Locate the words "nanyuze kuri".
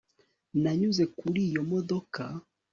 0.61-1.39